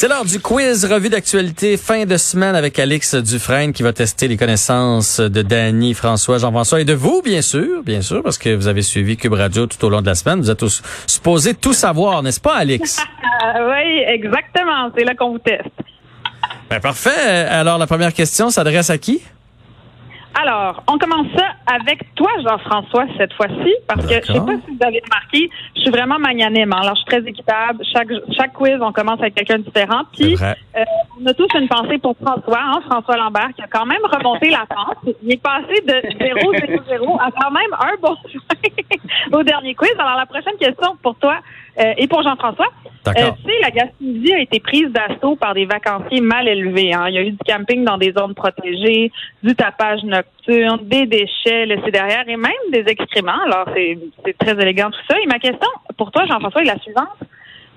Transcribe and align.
C'est 0.00 0.08
l'heure 0.08 0.24
du 0.24 0.40
quiz 0.40 0.86
revue 0.86 1.10
d'actualité 1.10 1.76
fin 1.76 2.06
de 2.06 2.16
semaine 2.16 2.54
avec 2.56 2.78
Alix 2.78 3.14
Dufresne 3.16 3.74
qui 3.74 3.82
va 3.82 3.92
tester 3.92 4.28
les 4.28 4.38
connaissances 4.38 5.20
de 5.20 5.42
Danny, 5.42 5.92
François, 5.92 6.38
Jean-François 6.38 6.80
et 6.80 6.86
de 6.86 6.94
vous, 6.94 7.20
bien 7.20 7.42
sûr, 7.42 7.82
bien 7.82 8.00
sûr, 8.00 8.22
parce 8.22 8.38
que 8.38 8.48
vous 8.54 8.66
avez 8.66 8.80
suivi 8.80 9.18
Cube 9.18 9.34
Radio 9.34 9.66
tout 9.66 9.84
au 9.84 9.90
long 9.90 10.00
de 10.00 10.06
la 10.06 10.14
semaine. 10.14 10.40
Vous 10.40 10.50
êtes 10.50 10.56
tous 10.56 10.80
supposés 11.06 11.52
tout 11.52 11.74
savoir, 11.74 12.22
n'est-ce 12.22 12.40
pas, 12.40 12.54
Alix? 12.54 12.98
oui, 13.58 14.04
exactement. 14.06 14.90
C'est 14.96 15.04
là 15.04 15.14
qu'on 15.14 15.32
vous 15.32 15.38
teste. 15.38 15.68
Ben, 16.70 16.80
parfait. 16.80 17.44
Alors, 17.50 17.76
la 17.76 17.86
première 17.86 18.14
question 18.14 18.48
s'adresse 18.48 18.88
à 18.88 18.96
qui? 18.96 19.20
Alors, 20.34 20.82
on 20.88 20.96
commence 20.96 21.26
ça 21.36 21.44
avec 21.66 22.14
toi, 22.14 22.30
Jean-François, 22.42 23.06
cette 23.18 23.32
fois-ci, 23.34 23.74
parce 23.88 24.06
que 24.06 24.14
je 24.14 24.32
sais 24.32 24.40
pas 24.40 24.54
si 24.64 24.76
vous 24.76 24.86
avez 24.86 25.02
remarqué, 25.04 25.50
je 25.74 25.80
suis 25.80 25.90
vraiment 25.90 26.18
magnanime. 26.18 26.72
Hein. 26.72 26.80
Alors, 26.82 26.94
je 26.94 27.00
suis 27.00 27.20
très 27.20 27.28
équitable. 27.28 27.84
Chaque, 27.92 28.08
chaque 28.36 28.52
quiz, 28.52 28.78
on 28.80 28.92
commence 28.92 29.20
avec 29.20 29.34
quelqu'un 29.34 29.58
de 29.58 29.64
différent. 29.64 30.02
Puis, 30.12 30.36
euh, 30.40 30.84
on 31.20 31.26
a 31.26 31.34
tous 31.34 31.48
une 31.58 31.68
pensée 31.68 31.98
pour 31.98 32.16
François, 32.16 32.60
hein, 32.62 32.80
François 32.88 33.16
Lambert, 33.16 33.50
qui 33.56 33.62
a 33.62 33.66
quand 33.66 33.86
même 33.86 34.02
remonté 34.04 34.50
la 34.50 34.66
pente. 34.66 35.14
Il 35.22 35.32
est 35.32 35.42
passé 35.42 35.74
de 35.86 35.92
0-0-0 35.92 37.20
à 37.20 37.30
quand 37.32 37.50
même 37.50 37.74
un 37.80 37.96
bon 38.00 38.16
au 39.38 39.42
dernier 39.42 39.74
quiz. 39.74 39.92
Alors, 39.98 40.16
la 40.16 40.26
prochaine 40.26 40.56
question 40.58 40.96
pour 41.02 41.16
toi 41.16 41.38
euh, 41.78 41.94
et 41.96 42.06
pour 42.08 42.22
Jean-François. 42.22 42.68
Euh, 43.08 43.12
tu 43.12 43.50
sais, 43.50 43.58
la 43.62 43.70
Gaspésie 43.70 44.32
a 44.34 44.40
été 44.40 44.60
prise 44.60 44.88
d'assaut 44.88 45.34
par 45.36 45.54
des 45.54 45.64
vacanciers 45.64 46.20
mal 46.20 46.46
élevés. 46.48 46.92
Hein. 46.92 47.06
Il 47.08 47.14
y 47.14 47.18
a 47.18 47.22
eu 47.22 47.30
du 47.30 47.38
camping 47.46 47.84
dans 47.84 47.96
des 47.96 48.12
zones 48.12 48.34
protégées, 48.34 49.10
du 49.42 49.54
tapage 49.54 50.02
nocturne, 50.04 50.80
des 50.82 51.06
déchets 51.06 51.66
laissés 51.66 51.90
derrière 51.90 52.28
et 52.28 52.36
même 52.36 52.52
des 52.72 52.84
excréments. 52.86 53.40
Alors, 53.46 53.66
c'est 53.74 54.36
très 54.38 54.52
élégant 54.52 54.90
tout 54.90 55.00
ça. 55.08 55.16
Et 55.18 55.26
ma 55.26 55.38
question 55.38 55.68
pour 55.96 56.10
toi, 56.10 56.26
Jean-François, 56.26 56.62
est 56.62 56.66
la 56.66 56.78
suivante. 56.78 57.08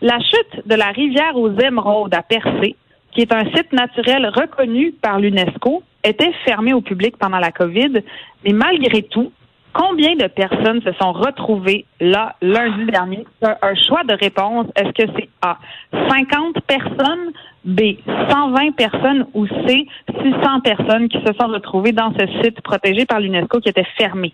La 0.02 0.20
chute 0.20 0.68
de 0.68 0.76
la 0.76 0.88
rivière 0.88 1.36
aux 1.38 1.52
émeraudes 1.52 2.14
à 2.14 2.22
Percé, 2.22 2.76
qui 3.12 3.22
est 3.22 3.34
un 3.34 3.46
site 3.56 3.72
naturel 3.72 4.28
reconnu 4.28 4.92
par 4.92 5.20
l'UNESCO, 5.20 5.84
était 6.04 6.34
fermée 6.44 6.74
au 6.74 6.82
public 6.82 7.16
pendant 7.18 7.40
la 7.40 7.52
COVID, 7.52 8.02
mais 8.44 8.54
malgré 8.54 9.04
tout, 9.04 9.32
Combien 9.74 10.16
de 10.16 10.28
personnes 10.28 10.82
se 10.84 10.92
sont 11.02 11.14
retrouvées 11.14 11.86
là 12.00 12.36
lundi 12.42 12.86
dernier? 12.92 13.26
Un 13.42 13.76
choix 13.88 14.04
de 14.04 14.14
réponse. 14.14 14.68
Est-ce 14.76 14.92
que 14.92 15.12
c'est 15.18 15.30
A, 15.42 15.58
50 15.92 16.62
personnes, 16.68 17.32
B, 17.66 17.82
120 18.06 18.76
personnes 18.76 19.26
ou 19.34 19.48
C, 19.48 19.88
600 20.08 20.60
personnes 20.64 21.10
qui 21.10 21.18
se 21.18 21.34
sont 21.34 21.48
retrouvées 21.48 21.92
dans 21.92 22.14
ce 22.14 22.26
site 22.44 22.62
protégé 22.62 23.06
par 23.06 23.20
l'UNESCO 23.20 23.60
qui 23.62 23.70
était 23.70 23.88
fermé? 23.98 24.32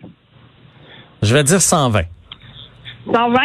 Je 1.22 1.34
vais 1.34 1.42
dire 1.42 1.60
120. 1.60 2.02
120? 3.06 3.40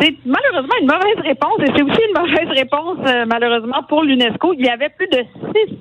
C'est 0.00 0.16
malheureusement 0.26 0.74
une 0.80 0.86
mauvaise 0.86 1.20
réponse 1.22 1.60
et 1.60 1.66
c'est 1.66 1.82
aussi 1.82 2.00
une 2.08 2.20
mauvaise 2.20 2.48
réponse 2.48 2.98
euh, 3.06 3.24
malheureusement 3.26 3.82
pour 3.88 4.02
l'UNESCO. 4.02 4.52
Il 4.54 4.66
y 4.66 4.68
avait 4.68 4.90
plus 4.90 5.08
de 5.08 5.24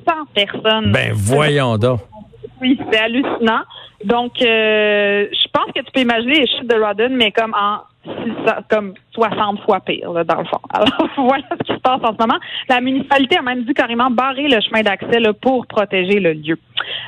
600 0.05 0.13
personnes. 0.33 0.91
Ben 0.91 1.11
voyons 1.13 1.77
donc. 1.77 2.01
Oui, 2.61 2.79
c'est 2.89 2.99
hallucinant. 2.99 3.63
Donc, 4.03 4.41
euh, 4.41 5.27
je 5.31 5.47
pense 5.51 5.71
que 5.73 5.81
tu 5.81 5.91
peux 5.91 6.01
imaginer 6.01 6.41
les 6.41 6.47
chiffres 6.47 6.65
de 6.65 6.79
Rodden, 6.79 7.15
mais 7.15 7.31
comme 7.31 7.53
en 7.53 7.81
comme 8.69 8.93
60 9.13 9.61
fois 9.61 9.79
pire, 9.79 10.11
dans 10.13 10.37
le 10.37 10.45
fond. 10.45 10.59
Alors, 10.69 11.09
voilà 11.17 11.43
ce 11.51 11.63
qui 11.65 11.73
se 11.73 11.79
passe 11.79 12.01
en 12.03 12.13
ce 12.13 12.19
moment. 12.19 12.39
La 12.69 12.81
municipalité 12.81 13.37
a 13.37 13.41
même 13.41 13.63
dû 13.63 13.73
carrément 13.73 14.11
barrer 14.11 14.47
le 14.47 14.61
chemin 14.61 14.81
d'accès 14.81 15.19
pour 15.41 15.65
protéger 15.67 16.19
le 16.19 16.33
lieu. 16.33 16.57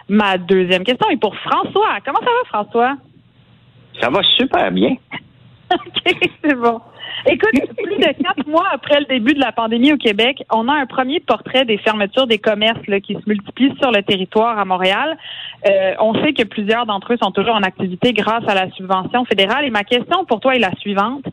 Ma 0.09 0.37
deuxième 0.37 0.83
question 0.83 1.09
est 1.09 1.17
pour 1.17 1.35
François. 1.35 1.99
Comment 2.05 2.19
ça 2.19 2.25
va, 2.25 2.63
François? 2.63 2.97
Ça 4.01 4.09
va 4.09 4.21
super 4.37 4.71
bien. 4.71 4.95
OK, 5.73 6.15
c'est 6.43 6.55
bon. 6.55 6.81
Écoute, 7.25 7.51
plus 7.75 7.97
de 7.97 8.23
quatre 8.23 8.47
mois 8.47 8.67
après 8.71 8.99
le 8.99 9.05
début 9.05 9.33
de 9.33 9.39
la 9.39 9.51
pandémie 9.51 9.91
au 9.91 9.97
Québec, 9.97 10.43
on 10.51 10.67
a 10.67 10.73
un 10.73 10.85
premier 10.85 11.19
portrait 11.19 11.65
des 11.65 11.77
fermetures 11.77 12.27
des 12.27 12.37
commerces 12.37 12.79
qui 13.03 13.13
se 13.15 13.27
multiplient 13.27 13.75
sur 13.81 13.91
le 13.91 14.03
territoire 14.03 14.57
à 14.59 14.65
Montréal. 14.65 15.17
Euh, 15.67 15.95
on 15.99 16.13
sait 16.23 16.33
que 16.33 16.43
plusieurs 16.43 16.85
d'entre 16.85 17.13
eux 17.13 17.17
sont 17.21 17.31
toujours 17.31 17.55
en 17.55 17.63
activité 17.63 18.13
grâce 18.13 18.43
à 18.47 18.53
la 18.53 18.69
subvention 18.71 19.25
fédérale. 19.25 19.65
Et 19.65 19.69
ma 19.71 19.83
question 19.83 20.25
pour 20.25 20.39
toi 20.39 20.55
est 20.55 20.59
la 20.59 20.73
suivante. 20.75 21.25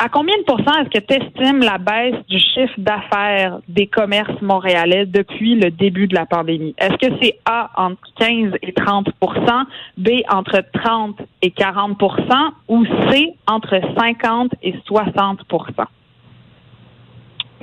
À 0.00 0.08
combien 0.08 0.36
de 0.38 0.44
pourcents 0.44 0.78
est-ce 0.80 0.90
que 0.90 1.04
tu 1.04 1.14
estimes 1.14 1.58
la 1.58 1.78
baisse 1.78 2.14
du 2.28 2.38
chiffre 2.38 2.74
d'affaires 2.78 3.58
des 3.66 3.88
commerces 3.88 4.40
montréalais 4.42 5.06
depuis 5.06 5.56
le 5.56 5.72
début 5.72 6.06
de 6.06 6.14
la 6.14 6.24
pandémie? 6.24 6.72
Est-ce 6.78 6.96
que 6.98 7.12
c'est 7.20 7.40
A 7.44 7.70
entre 7.76 8.00
15 8.16 8.52
et 8.62 8.70
30% 8.70 9.64
B 9.96 10.08
entre 10.30 10.62
30 10.72 11.16
et 11.42 11.50
40% 11.50 12.50
ou 12.68 12.84
C 13.10 13.34
entre 13.48 13.80
50 13.98 14.52
et 14.62 14.74
60% 14.88 15.84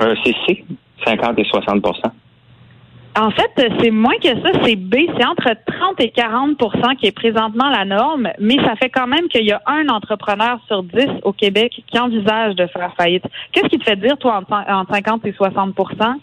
euh, 0.01 0.16
C'est 0.25 0.35
C, 0.45 0.66
50 1.06 1.40
et 1.40 1.45
60 1.45 1.85
en 3.17 3.31
fait, 3.31 3.71
c'est 3.81 3.91
moins 3.91 4.17
que 4.21 4.27
ça, 4.27 4.51
c'est 4.63 4.75
B. 4.75 4.95
C'est 5.17 5.25
entre 5.25 5.49
30 5.65 6.01
et 6.01 6.09
40% 6.09 6.95
qui 6.97 7.07
est 7.07 7.11
présentement 7.11 7.69
la 7.69 7.85
norme, 7.85 8.29
mais 8.39 8.55
ça 8.57 8.75
fait 8.75 8.89
quand 8.89 9.07
même 9.07 9.27
qu'il 9.29 9.45
y 9.45 9.51
a 9.51 9.61
un 9.65 9.87
entrepreneur 9.87 10.59
sur 10.67 10.83
10 10.83 11.05
au 11.23 11.31
Québec 11.31 11.71
qui 11.87 11.99
envisage 11.99 12.55
de 12.55 12.67
faire 12.67 12.93
faillite. 12.97 13.23
Qu'est-ce 13.51 13.67
qui 13.67 13.77
te 13.77 13.85
fait 13.85 13.95
dire, 13.95 14.17
toi, 14.17 14.41
entre 14.49 14.93
50 14.93 15.25
et 15.25 15.31
60% 15.31 16.15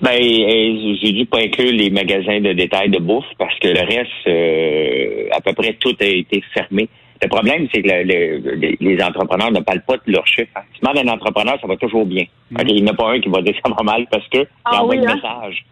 ben, 0.00 0.10
euh, 0.10 0.96
j'ai 1.00 1.12
dû 1.12 1.26
pas 1.26 1.38
inclure 1.38 1.70
les 1.70 1.88
magasins 1.90 2.40
de 2.40 2.52
détail 2.52 2.90
de 2.90 2.98
bouffe 2.98 3.24
parce 3.38 3.56
que 3.60 3.68
le 3.68 3.80
reste, 3.80 4.10
euh, 4.26 5.28
à 5.30 5.40
peu 5.40 5.52
près 5.52 5.74
tout 5.74 5.94
a 6.00 6.04
été 6.04 6.42
fermé. 6.52 6.88
Le 7.22 7.28
problème, 7.28 7.68
c'est 7.72 7.82
que 7.82 7.88
les 7.88 9.02
entrepreneurs 9.02 9.52
ne 9.52 9.60
parlent 9.60 9.82
pas 9.86 9.96
de 9.96 10.12
leur 10.12 10.26
chiffre. 10.26 10.58
Si 10.74 10.80
tu 10.80 10.86
un 10.86 11.08
entrepreneur, 11.08 11.56
ça 11.60 11.66
va 11.68 11.76
toujours 11.76 12.04
bien. 12.04 12.24
Mm. 12.50 12.56
il 12.66 12.82
n'y 12.82 12.90
en 12.90 12.92
a 12.92 12.96
pas 12.96 13.12
un 13.12 13.20
qui 13.20 13.28
va 13.28 13.40
dire 13.42 13.54
ça 13.64 13.72
va 13.72 13.82
mal 13.84 14.06
parce 14.10 14.26
que 14.28 14.46
ah, 14.64 14.82
envoie 14.82 14.96
oui, 14.96 15.06
un 15.06 15.10
hein? 15.10 15.14
message. 15.14 15.64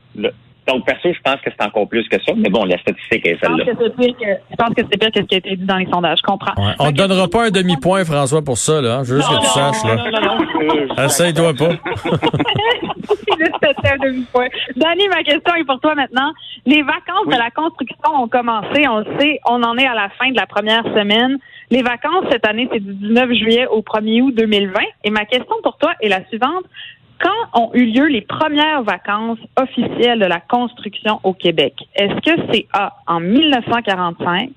Donc, 0.66 0.84
perso, 0.84 1.12
je 1.12 1.20
pense 1.24 1.40
que 1.40 1.50
c'est 1.50 1.66
encore 1.66 1.88
plus 1.88 2.08
que 2.08 2.16
ça. 2.22 2.32
Mais 2.36 2.48
bon, 2.48 2.64
la 2.64 2.78
statistique 2.78 3.26
est 3.26 3.38
celle-là. 3.40 3.64
Je 3.66 4.56
pense 4.56 4.74
que 4.74 4.82
c'est 4.90 4.98
pire, 4.98 5.10
que 5.12 5.20
ce 5.20 5.26
qui 5.26 5.34
a 5.34 5.38
été 5.38 5.56
dit 5.56 5.64
dans 5.64 5.76
les 5.76 5.86
sondages. 5.86 6.18
Je 6.18 6.26
comprends. 6.26 6.54
On 6.78 6.86
ne 6.86 6.96
donnera 6.96 7.28
pas 7.28 7.46
un 7.46 7.50
demi-point, 7.50 8.04
François, 8.04 8.42
pour 8.42 8.58
ça. 8.58 8.80
Là. 8.80 9.02
Je 9.04 9.14
veux 9.14 9.20
juste 9.20 9.30
que 9.30 9.40
tu 9.40 9.46
saches. 9.46 9.84
Là. 10.96 11.04
Essaye-toi 11.04 11.54
pas. 11.54 11.70
un 13.90 13.96
demi-point. 13.98 14.48
Danny, 14.76 15.08
ma 15.08 15.22
question 15.22 15.54
est 15.54 15.64
pour 15.64 15.80
toi 15.80 15.94
maintenant. 15.94 16.32
Les 16.66 16.82
vacances 16.82 17.26
de 17.26 17.36
la 17.36 17.50
construction 17.50 18.22
ont 18.22 18.28
commencé. 18.28 18.86
On 18.88 18.98
le 18.98 19.18
sait, 19.18 19.40
on 19.46 19.62
en 19.62 19.76
est 19.76 19.86
à 19.86 19.94
la 19.94 20.08
fin 20.10 20.30
de 20.30 20.36
la 20.36 20.46
première 20.46 20.84
semaine. 20.84 21.38
Les 21.70 21.82
vacances 21.82 22.24
cette 22.30 22.46
année, 22.46 22.68
c'est 22.72 22.80
du 22.80 22.94
19 22.94 23.32
juillet 23.32 23.66
au 23.66 23.80
1er 23.80 24.22
août 24.22 24.34
2020. 24.34 24.80
Et 25.04 25.10
ma 25.10 25.24
question 25.24 25.54
pour 25.62 25.76
toi 25.78 25.92
est 26.00 26.08
la 26.08 26.24
suivante. 26.26 26.64
Quand 27.20 27.60
ont 27.60 27.70
eu 27.74 27.84
lieu 27.84 28.06
les 28.06 28.22
premières 28.22 28.82
vacances 28.82 29.38
officielles 29.60 30.20
de 30.20 30.26
la 30.26 30.40
construction 30.40 31.20
au 31.22 31.34
Québec? 31.34 31.74
Est-ce 31.94 32.14
que 32.14 32.42
c'est 32.50 32.66
A 32.72 32.94
en 33.06 33.20
1945, 33.20 34.50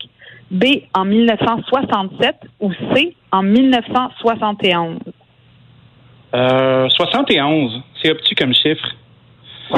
B 0.49 0.65
en 0.93 1.03
1967 1.03 2.35
ou 2.61 2.71
C 2.93 3.15
en 3.31 3.43
1971? 3.43 4.99
Euh, 6.35 6.87
71. 6.89 7.81
C'est 8.01 8.11
obtus 8.11 8.35
comme 8.35 8.53
chiffre. 8.53 8.95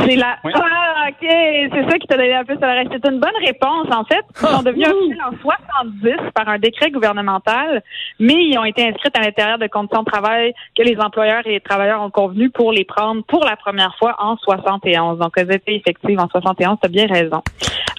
C'est 0.04 0.16
la. 0.16 0.38
Ah, 0.44 1.08
OK. 1.10 1.22
C'est 1.22 1.90
ça 1.90 1.98
qui 1.98 2.08
t'a 2.08 2.18
donné 2.18 2.34
un 2.34 2.44
peu 2.44 2.54
sur 2.54 2.66
le 2.66 2.74
reste. 2.74 2.92
C'est 2.92 3.10
une 3.10 3.20
bonne 3.20 3.38
réponse, 3.46 3.88
en 3.92 4.04
fait. 4.06 4.26
Ils 4.42 4.48
sont 4.48 4.64
devenus 4.64 4.88
officiels 4.88 5.24
en 5.26 5.38
70 5.42 6.32
par 6.34 6.50
un 6.50 6.60
décret 6.60 6.92
gouvernemental, 6.92 7.82
mais 8.20 8.34
ils 8.34 8.58
ont 8.58 8.66
été 8.66 8.88
inscrits 8.88 9.10
à 9.14 9.22
l'intérieur 9.22 9.58
de 9.58 9.68
conditions 9.68 10.04
de 10.04 10.12
travail 10.12 10.54
que 10.78 10.84
les 10.84 10.98
employeurs 11.00 11.46
et 11.46 11.52
les 11.52 11.62
travailleurs 11.62 12.02
ont 12.02 12.10
convenu 12.10 12.50
pour 12.50 12.72
les 12.72 12.86
prendre 12.86 13.24
pour 13.26 13.46
la 13.46 13.56
première 13.56 13.96
fois 13.98 14.16
en 14.20 14.38
71. 14.38 15.20
Donc, 15.20 15.34
elles 15.38 15.52
étaient 15.52 15.76
effectives 15.76 16.20
en 16.20 16.28
71. 16.28 16.78
T'as 16.82 16.88
bien 16.88 17.08
raison. 17.08 17.42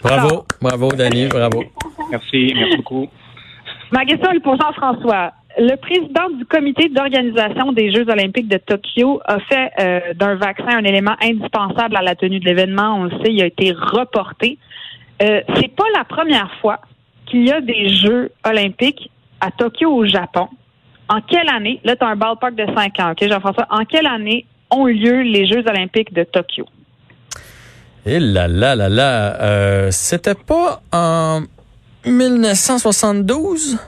Bravo. 0.03 0.45
bravo, 0.61 0.93
Dani. 0.93 1.29
Bravo. 1.29 1.65
Merci. 2.11 2.53
Merci 2.55 2.77
beaucoup. 2.77 3.09
Ma 3.93 4.05
question 4.05 4.31
est 4.33 4.41
pour 4.41 4.57
Jean-François. 4.57 5.33
Le 5.59 5.75
président 5.77 6.29
du 6.37 6.45
comité 6.45 6.91
d'organisation 6.91 7.73
des 7.73 7.91
Jeux 7.91 8.07
olympiques 8.11 8.49
de 8.49 8.59
Tokyo 8.59 9.23
a 9.25 9.39
fait 9.41 9.71
euh, 9.81 10.01
d'un 10.15 10.35
vaccin 10.35 10.69
un 10.69 10.85
élément 10.85 11.17
indispensable 11.23 11.97
à 11.97 12.03
la 12.03 12.15
tenue 12.15 12.41
de 12.41 12.45
l'événement. 12.45 12.97
On 12.99 13.05
le 13.05 13.11
sait, 13.23 13.33
il 13.33 13.41
a 13.41 13.47
été 13.47 13.73
reporté. 13.73 14.59
Euh, 15.23 15.41
c'est 15.55 15.75
pas 15.75 15.85
la 15.97 16.05
première 16.05 16.51
fois 16.61 16.81
qu'il 17.25 17.49
y 17.49 17.53
a 17.53 17.63
des 17.63 17.89
Jeux 17.89 18.31
olympiques 18.45 19.11
à 19.41 19.51
Tokyo 19.51 19.91
au 19.91 20.05
Japon. 20.05 20.49
En 21.09 21.23
quelle 21.23 21.49
année, 21.49 21.81
là 21.85 21.97
tu 21.97 22.05
as 22.05 22.09
un 22.09 22.17
ballpark 22.17 22.55
de 22.55 22.67
5 22.75 23.01
ans, 23.01 23.13
OK 23.13 23.27
Jean-François, 23.27 23.67
en 23.71 23.85
quelle 23.87 24.07
année 24.07 24.45
ont 24.71 24.87
eu 24.89 24.93
lieu 24.93 25.23
les 25.23 25.47
Jeux 25.47 25.65
olympiques 25.67 26.13
de 26.13 26.25
Tokyo? 26.25 26.67
Et 28.05 28.21
là 28.21 28.47
là 28.47 28.77
là 28.77 28.91
là, 28.91 29.41
euh, 29.41 29.91
c'était 29.91 30.35
pas 30.35 30.83
en 30.93 31.41
1972? 32.05 33.79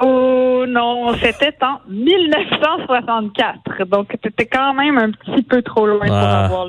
Oh 0.00 0.47
non, 0.66 1.14
c'était 1.20 1.56
en 1.62 1.80
1964. 1.88 3.86
Donc, 3.86 4.08
tu 4.22 4.28
étais 4.28 4.46
quand 4.46 4.74
même 4.74 4.98
un 4.98 5.10
petit 5.10 5.42
peu 5.42 5.62
trop 5.62 5.86
loin 5.86 6.06
pour 6.06 6.16
ah. 6.16 6.44
avoir 6.44 6.68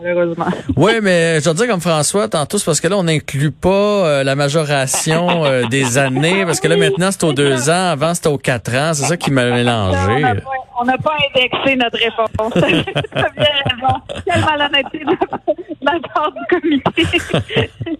malheureusement. 0.00 0.46
Oui, 0.76 0.92
mais 1.02 1.40
je 1.40 1.44
dois 1.44 1.54
dire 1.54 1.68
comme 1.68 1.80
François, 1.80 2.28
tantôt, 2.28 2.58
c'est 2.58 2.64
parce 2.64 2.80
que 2.80 2.88
là, 2.88 2.96
on 2.96 3.04
n'inclut 3.04 3.50
pas 3.50 3.68
euh, 3.68 4.24
la 4.24 4.34
majoration 4.34 5.44
euh, 5.44 5.64
des 5.68 5.98
années, 6.06 6.44
parce 6.44 6.60
que 6.60 6.68
là, 6.68 6.76
maintenant, 6.76 7.10
c'est 7.10 7.24
aux 7.24 7.32
deux 7.32 7.70
ans, 7.70 7.90
avant, 7.90 8.14
c'était 8.14 8.28
aux 8.28 8.38
quatre 8.38 8.74
ans. 8.74 8.92
C'est 8.94 9.06
ça 9.06 9.16
qui 9.16 9.30
m'a 9.30 9.44
mélangé. 9.46 10.24
On 10.78 10.84
n'a 10.84 10.98
pas, 10.98 11.16
indexé 11.34 11.76
notre 11.76 11.98
réponse. 11.98 12.52
T'as 12.54 13.30
bien 13.30 13.46
raison. 13.64 13.94
Quelle 14.26 14.44
malhonnêteté 14.44 14.98
de 14.98 15.16
la 15.82 15.92
part 16.14 16.32
du 16.32 16.40
comité. 16.50 17.02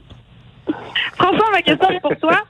François, 1.16 1.50
ma 1.52 1.62
question 1.62 1.88
est 1.90 2.00
pour 2.00 2.16
toi. 2.18 2.42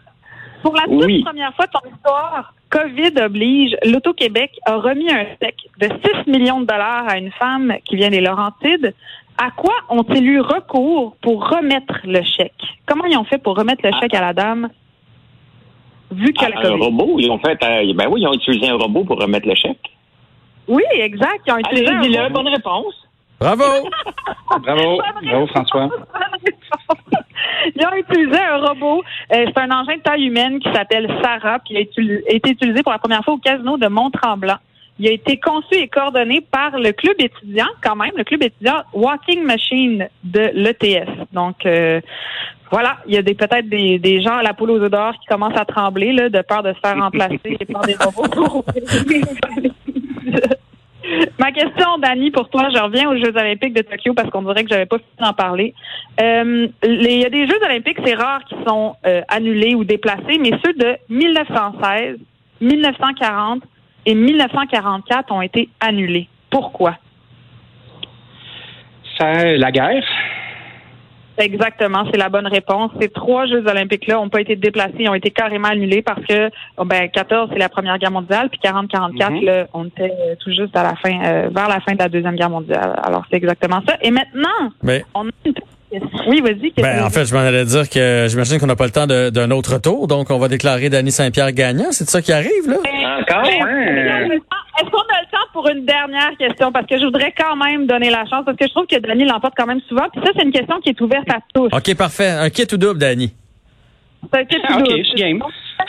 Pour 0.66 0.74
la 0.74 0.82
toute 0.82 1.24
première 1.24 1.54
fois 1.54 1.66
de 1.66 1.70
ton 1.70 1.94
histoire, 1.94 2.52
COVID 2.70 3.22
oblige, 3.22 3.76
l'Auto-Québec 3.84 4.50
a 4.66 4.78
remis 4.78 5.08
un 5.12 5.24
chèque 5.40 5.68
de 5.78 5.88
6 6.24 6.28
millions 6.28 6.60
de 6.60 6.66
dollars 6.66 7.08
à 7.08 7.18
une 7.18 7.30
femme 7.30 7.74
qui 7.84 7.94
vient 7.94 8.10
des 8.10 8.20
Laurentides. 8.20 8.92
À 9.38 9.52
quoi 9.52 9.74
ont-ils 9.90 10.26
eu 10.26 10.40
recours 10.40 11.14
pour 11.22 11.48
remettre 11.48 12.00
le 12.02 12.20
chèque? 12.24 12.64
Comment 12.84 13.04
ils 13.04 13.16
ont 13.16 13.22
fait 13.22 13.38
pour 13.38 13.56
remettre 13.56 13.82
le 13.84 13.92
chèque 14.00 14.14
à 14.14 14.20
la 14.20 14.32
dame? 14.32 14.68
Vu 16.10 16.32
qu'elle 16.32 16.54
a 16.54 16.66
Un 16.66 16.76
robot, 16.76 17.14
ils 17.20 17.30
ont 17.30 17.38
fait, 17.38 17.62
euh, 17.62 17.92
ben 17.94 18.08
oui, 18.10 18.22
ils 18.22 18.26
ont 18.26 18.34
utilisé 18.34 18.68
un 18.68 18.76
robot 18.76 19.04
pour 19.04 19.20
remettre 19.20 19.46
le 19.46 19.54
chèque. 19.54 19.92
Oui, 20.66 20.82
exact. 20.94 21.42
Ils 21.46 21.52
ont 21.52 21.58
utilisé 21.58 21.92
Allez, 21.92 22.18
un 22.18 22.30
bonne 22.30 22.48
réponse. 22.48 23.06
Bravo! 23.38 23.62
Bravo! 24.62 25.00
Bravo, 25.22 25.46
François. 25.46 25.88
Ils 27.74 27.86
ont 27.86 27.96
utilisé 27.96 28.38
un 28.38 28.58
robot. 28.58 29.02
Euh, 29.32 29.44
c'est 29.46 29.58
un 29.58 29.70
engin 29.70 29.96
de 29.96 30.02
taille 30.02 30.26
humaine 30.26 30.58
qui 30.60 30.72
s'appelle 30.72 31.08
Sarah, 31.22 31.58
puis 31.60 31.74
il 31.74 32.22
a, 32.28 32.34
été 32.34 32.50
utilisé 32.50 32.82
pour 32.82 32.92
la 32.92 32.98
première 32.98 33.24
fois 33.24 33.34
au 33.34 33.38
casino 33.38 33.76
de 33.76 33.88
Mont-Tremblant. 33.88 34.56
Il 34.98 35.08
a 35.08 35.12
été 35.12 35.38
conçu 35.38 35.74
et 35.74 35.88
coordonné 35.88 36.40
par 36.40 36.78
le 36.78 36.92
club 36.92 37.16
étudiant, 37.18 37.66
quand 37.82 37.96
même, 37.96 38.12
le 38.16 38.24
club 38.24 38.42
étudiant 38.42 38.82
Walking 38.94 39.42
Machine 39.42 40.08
de 40.24 40.50
l'ETS. 40.54 41.08
Donc, 41.32 41.66
euh, 41.66 42.00
voilà, 42.70 42.96
il 43.06 43.14
y 43.14 43.18
a 43.18 43.22
des 43.22 43.34
peut-être 43.34 43.68
des, 43.68 43.98
des 43.98 44.22
gens 44.22 44.38
à 44.38 44.42
la 44.42 44.54
poule 44.54 44.70
aux 44.70 44.82
odeurs 44.82 45.12
qui 45.20 45.26
commencent 45.26 45.58
à 45.58 45.66
trembler 45.66 46.12
là, 46.12 46.30
de 46.30 46.40
peur 46.40 46.62
de 46.62 46.72
se 46.72 46.78
faire 46.80 46.96
remplacer 46.96 47.58
par 47.72 47.82
des 47.82 47.96
robots. 47.96 48.64
Ma 51.38 51.52
question, 51.52 51.98
Dani, 51.98 52.30
pour 52.30 52.48
toi, 52.48 52.68
je 52.74 52.78
reviens 52.78 53.08
aux 53.08 53.16
Jeux 53.16 53.36
olympiques 53.36 53.74
de 53.74 53.82
Tokyo 53.82 54.14
parce 54.14 54.30
qu'on 54.30 54.42
dirait 54.42 54.64
que 54.64 54.70
j'avais 54.70 54.86
pas 54.86 54.98
fini 54.98 55.10
d'en 55.20 55.32
parler. 55.32 55.74
Euh, 56.20 56.68
il 56.84 57.18
y 57.18 57.24
a 57.24 57.30
des 57.30 57.46
Jeux 57.46 57.62
olympiques, 57.64 57.98
c'est 58.04 58.14
rare 58.14 58.44
qui 58.44 58.54
sont 58.66 58.94
euh, 59.06 59.22
annulés 59.28 59.74
ou 59.74 59.84
déplacés, 59.84 60.38
mais 60.40 60.50
ceux 60.64 60.72
de 60.74 60.96
1916, 61.08 62.18
1940 62.60 63.62
et 64.06 64.14
1944 64.14 65.32
ont 65.32 65.42
été 65.42 65.68
annulés. 65.80 66.28
Pourquoi? 66.50 66.96
Ça, 69.18 69.56
la 69.56 69.72
guerre. 69.72 70.04
Exactement, 71.38 72.04
c'est 72.10 72.16
la 72.16 72.28
bonne 72.28 72.46
réponse. 72.46 72.90
Ces 73.00 73.08
trois 73.08 73.46
Jeux 73.46 73.66
olympiques-là 73.66 74.14
n'ont 74.14 74.28
pas 74.28 74.40
été 74.40 74.56
déplacés, 74.56 74.94
ils 75.00 75.08
ont 75.08 75.14
été 75.14 75.30
carrément 75.30 75.68
annulés 75.68 76.02
parce 76.02 76.24
que 76.24 76.50
oh, 76.78 76.84
ben 76.84 77.08
14 77.08 77.50
c'est 77.52 77.58
la 77.58 77.68
Première 77.68 77.98
Guerre 77.98 78.10
mondiale, 78.10 78.48
puis 78.48 78.60
40-44 78.62 79.30
mhm. 79.30 79.44
là, 79.44 79.66
on 79.74 79.86
était 79.86 80.12
tout 80.40 80.50
juste 80.50 80.76
à 80.76 80.82
la 80.82 80.94
fin, 80.96 81.22
euh, 81.24 81.48
vers 81.54 81.68
la 81.68 81.80
fin 81.80 81.92
de 81.92 81.98
la 81.98 82.08
deuxième 82.08 82.36
Guerre 82.36 82.50
mondiale. 82.50 82.98
Alors 83.02 83.24
c'est 83.30 83.36
exactement 83.36 83.82
ça. 83.86 83.96
Et 84.02 84.10
maintenant, 84.10 84.72
on 85.14 85.28
a 85.28 85.30
une 85.44 85.54
oui, 86.26 86.40
vas-y. 86.40 86.72
Ben, 86.76 87.04
en 87.04 87.10
fait, 87.10 87.24
je 87.24 87.34
m'en 87.34 87.40
allais 87.40 87.64
dire 87.64 87.88
que 87.88 88.26
j'imagine 88.28 88.58
qu'on 88.58 88.66
n'a 88.66 88.76
pas 88.76 88.86
le 88.86 88.90
temps 88.90 89.06
d'un 89.06 89.50
autre 89.50 89.78
tour, 89.78 90.06
donc 90.08 90.30
on 90.30 90.38
va 90.38 90.48
déclarer 90.48 90.90
Danny 90.90 91.12
Saint-Pierre 91.12 91.52
gagnant. 91.52 91.92
C'est 91.92 92.08
ça 92.08 92.20
qui 92.20 92.32
arrive, 92.32 92.68
là? 92.68 92.76
Encore, 92.78 93.44
hein? 93.44 94.28
Est-ce 94.78 94.90
qu'on 94.90 94.98
a 94.98 95.20
le 95.22 95.30
temps 95.30 95.46
pour 95.52 95.68
une 95.68 95.86
dernière 95.86 96.36
question? 96.38 96.70
Parce 96.70 96.86
que 96.86 96.98
je 96.98 97.04
voudrais 97.04 97.32
quand 97.32 97.56
même 97.56 97.86
donner 97.86 98.10
la 98.10 98.24
chance, 98.26 98.44
parce 98.44 98.58
que 98.58 98.66
je 98.66 98.72
trouve 98.72 98.86
que 98.86 98.98
Danny 98.98 99.24
l'emporte 99.24 99.54
quand 99.56 99.66
même 99.66 99.80
souvent. 99.88 100.06
Puis 100.12 100.20
ça, 100.24 100.32
c'est 100.36 100.44
une 100.44 100.52
question 100.52 100.80
qui 100.80 100.90
est 100.90 101.00
ouverte 101.00 101.30
à 101.30 101.38
tous. 101.54 101.68
OK, 101.72 101.94
parfait. 101.96 102.28
Un 102.28 102.50
kit 102.50 102.66
ou 102.72 102.76
double, 102.76 102.98
Danny? 102.98 103.32
C'est 104.32 104.40
un 104.40 104.44
kit 104.44 104.56
ou 104.56 104.78
double. 104.78 104.92
OK, 104.92 105.06
je 105.12 105.14
game. 105.16 105.42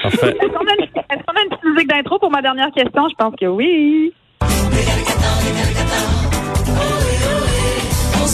Parfait. 0.03 0.27
Est-ce 0.27 0.47
qu'on 0.47 1.35
a, 1.35 1.43
une 1.43 1.49
petite 1.49 1.63
musique 1.63 1.89
d'intro 1.89 2.19
pour 2.19 2.31
ma 2.31 2.41
dernière 2.41 2.71
question? 2.71 3.09
Je 3.09 3.15
pense 3.15 3.33
que 3.35 3.47
oui. 3.47 4.13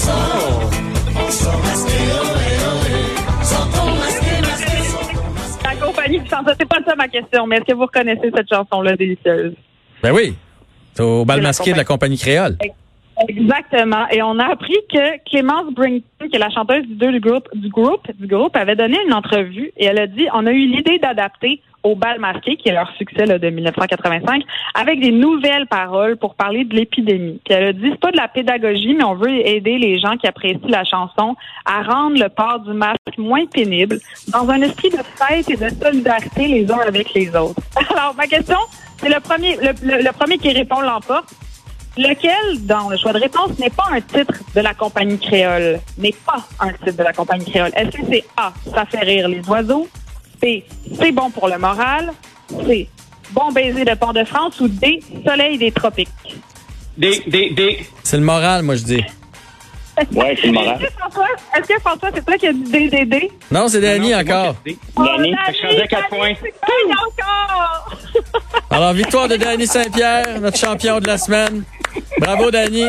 La 0.06 0.43
compagnie 6.04 6.22
c'est 6.60 6.68
pas 6.68 6.80
ça 6.86 6.96
ma 6.96 7.08
question, 7.08 7.48
mais 7.48 7.58
est-ce 7.58 7.66
que 7.66 7.74
vous 7.74 7.84
reconnaissez 7.84 8.32
cette 8.36 8.50
chanson-là 8.50 8.96
délicieuse? 8.96 9.54
Ben 10.02 10.12
oui. 10.12 10.36
C'est 10.94 11.04
au 11.04 11.26
bal 11.26 11.42
masqué 11.42 11.72
de 11.72 11.78
la 11.78 11.86
compagnie 11.86 12.18
créole. 12.18 12.58
Exactement. 13.28 14.08
Et 14.12 14.22
on 14.22 14.38
a 14.40 14.52
appris 14.52 14.76
que 14.92 15.24
Clémence 15.30 15.74
Brington, 15.74 16.28
qui 16.30 16.36
est 16.36 16.40
la 16.40 16.50
chanteuse 16.50 16.86
du, 16.86 16.96
du 16.96 17.20
groupe, 17.20 17.48
du 17.54 17.70
groupe, 17.70 18.08
du 18.20 18.28
groupe, 18.28 18.56
avait 18.56 18.76
donné 18.76 18.98
une 19.06 19.14
entrevue 19.14 19.72
et 19.78 19.86
elle 19.86 20.00
a 20.00 20.08
dit 20.08 20.28
on 20.34 20.46
a 20.46 20.52
eu 20.52 20.68
l'idée 20.68 21.00
d'adapter 21.00 21.62
au 21.84 21.96
bal 21.96 22.20
masqué, 22.20 22.56
qui 22.56 22.70
est 22.70 22.74
leur 22.74 22.90
succès 22.98 23.26
de 23.26 23.50
1985, 23.50 24.44
avec 24.74 25.00
des 25.02 25.12
nouvelles 25.12 25.68
paroles 25.68 26.18
pour 26.18 26.36
parler 26.36 26.64
de 26.64 26.76
l'épidémie. 26.76 27.40
Puis 27.44 27.54
elle 27.54 27.66
a 27.66 27.74
dit 27.74 27.90
c'est 27.92 28.00
pas 28.00 28.12
de 28.12 28.18
la 28.18 28.28
pédagogie, 28.28 28.94
mais 28.94 29.04
on 29.04 29.16
veut 29.16 29.48
aider 29.48 29.78
les 29.78 30.00
gens 30.00 30.16
qui 30.18 30.28
apprécient 30.28 30.68
la 30.70 30.84
chanson 30.84 31.36
à 31.66 31.84
rendre 31.84 32.18
le 32.18 32.30
port 32.30 32.60
du 32.60 32.74
masque 32.74 32.98
moins 33.18 33.46
pénible, 33.46 34.00
dans 34.32 34.50
un 34.50 34.62
esprit 34.62 34.90
de 34.90 34.98
fête 34.98 35.50
et 35.50 35.58
de 35.58 35.70
solidarité 35.70 36.48
les 36.48 36.72
uns 36.72 36.80
avec 36.88 37.14
les 37.14 37.30
autres. 37.36 37.62
Alors 37.92 38.16
ma 38.16 38.28
question, 38.28 38.58
c'est 38.98 39.10
le 39.10 39.20
premier, 39.20 39.58
le, 39.58 40.04
le 40.04 40.12
premier 40.12 40.38
qui 40.38 40.52
répond 40.52 40.82
l'emporte. 40.82 41.34
Lequel, 41.96 42.66
dans 42.66 42.90
le 42.90 42.98
choix 42.98 43.14
de 43.14 43.20
réponse, 43.20 43.60
n'est 43.60 43.70
pas 43.70 43.86
un 43.92 44.02
titre 44.02 44.34
de 44.56 44.62
la 44.62 44.74
compagnie 44.74 45.20
créole, 45.20 45.80
n'est 46.00 46.16
pas 46.26 46.44
un 46.60 46.74
titre 46.74 46.98
de 46.98 47.04
la 47.04 47.14
compagnie 47.14 47.46
créole. 47.46 47.70
Est-ce 47.76 47.92
que 47.92 48.04
c'est 48.10 48.24
A, 48.36 48.52
ça 48.74 48.86
fait 48.86 49.02
rire 49.02 49.28
les 49.28 49.48
oiseaux, 49.48 49.88
B, 50.44 50.64
c'est 51.00 51.12
bon 51.14 51.30
pour 51.32 51.48
le 51.48 51.58
moral, 51.58 52.12
C, 52.68 52.90
bon 53.32 53.52
baiser 53.52 53.86
de 53.86 53.96
Port-de-France 53.96 54.60
ou 54.60 54.68
D, 54.68 55.00
soleil 55.26 55.58
des 55.58 55.72
tropiques? 55.72 56.10
D, 56.98 57.24
D, 57.28 57.52
D. 57.52 57.86
C'est 58.04 58.18
le 58.18 58.24
moral, 58.24 58.62
moi 58.64 58.76
je 58.76 58.84
dis. 58.84 59.04
Ouais, 60.12 60.36
c'est 60.40 60.48
le 60.48 60.54
moral. 60.54 60.82
Est-ce 60.82 61.68
que 61.68 61.80
François, 61.80 62.10
c'est 62.14 62.26
toi 62.26 62.38
qui 62.38 62.48
as 62.48 62.54
dit 62.54 62.64
D, 62.64 62.90
D, 62.90 63.06
D? 63.06 63.32
Non, 63.52 63.68
c'est 63.70 63.80
Danny 63.80 64.14
encore. 64.14 64.56
Danny, 64.98 65.34
je 65.48 65.68
faisais 65.68 65.88
4 65.88 66.10
points. 66.10 66.34
encore! 66.34 67.96
Alors, 68.70 68.94
victoire 68.94 69.28
de 69.28 69.38
Danny 69.38 69.68
Saint-Pierre, 69.68 70.42
notre 70.42 70.58
champion 70.58 71.00
de 71.00 71.08
la 71.08 71.18
semaine. 71.18 71.64
Bravo, 72.20 72.52
Danny. 72.52 72.86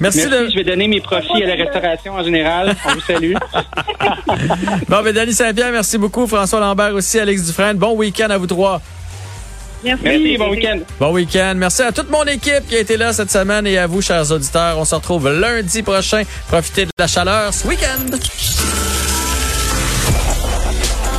Merci, 0.00 0.28
De... 0.28 0.48
Je 0.50 0.56
vais 0.56 0.64
donner 0.64 0.88
mes 0.88 1.00
profits 1.00 1.42
à 1.42 1.46
la 1.46 1.54
restauration 1.54 2.14
en 2.14 2.22
général. 2.22 2.74
On 2.86 2.94
vous 2.94 3.00
salue. 3.00 3.32
bon, 4.88 5.02
ben, 5.02 5.12
Danny 5.12 5.32
Saint-Pierre, 5.32 5.72
merci 5.72 5.98
beaucoup. 5.98 6.26
François 6.26 6.60
Lambert 6.60 6.94
aussi, 6.94 7.18
Alex 7.18 7.44
Dufresne. 7.44 7.76
Bon 7.76 7.94
week-end 7.94 8.30
à 8.30 8.38
vous 8.38 8.46
trois. 8.46 8.80
Merci. 9.84 10.04
Merci. 10.04 10.38
Bon 10.38 10.50
week-end. 10.50 10.78
Bon 10.98 11.12
week-end. 11.12 11.54
Merci 11.56 11.82
à 11.82 11.92
toute 11.92 12.10
mon 12.10 12.24
équipe 12.24 12.66
qui 12.68 12.76
a 12.76 12.80
été 12.80 12.96
là 12.96 13.12
cette 13.12 13.30
semaine 13.30 13.66
et 13.66 13.78
à 13.78 13.86
vous, 13.86 14.00
chers 14.00 14.30
auditeurs. 14.32 14.78
On 14.78 14.84
se 14.84 14.94
retrouve 14.94 15.30
lundi 15.30 15.82
prochain. 15.82 16.22
Profitez 16.48 16.86
de 16.86 16.90
la 16.98 17.06
chaleur 17.06 17.52
ce 17.52 17.66
week-end. 17.68 18.16